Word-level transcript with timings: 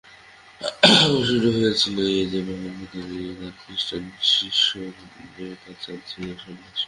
আমার 0.95 1.23
সুযোগ 1.29 1.53
হয়েছিল 1.57 1.97
এই 2.13 2.27
যে, 2.31 2.39
ব্রহ্মবান্ধব 2.45 3.07
এবং 3.19 3.35
তাঁর 3.39 3.53
খৃস্টান 3.61 4.03
শিষ্য 4.33 4.69
রেবাচাঁদ 5.37 5.99
ছিলেন 6.09 6.35
সন্ন্যাসী। 6.43 6.79